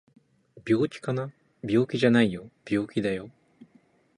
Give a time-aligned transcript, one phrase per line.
[0.67, 1.31] 病気かな？
[1.61, 3.29] 病気じゃないよ病気だよ